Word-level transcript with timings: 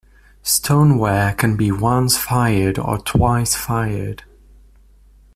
Stoneware 0.41 1.35
can 1.35 1.55
be 1.55 1.71
once-fired 1.71 2.79
or 2.79 2.97
twice-fired. 2.97 4.23